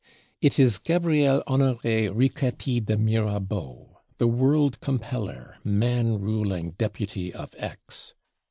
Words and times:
It 0.41 0.57
is 0.57 0.79
Gabriel 0.79 1.43
Honoré 1.47 2.09
Riquetti 2.11 2.83
de 2.83 2.97
Mirabeau, 2.97 3.99
the 4.17 4.25
world 4.25 4.79
compeller; 4.79 5.57
man 5.63 6.19
ruling 6.19 6.71
Deputy 6.71 7.31
of 7.31 7.53
Aix! 7.59 8.15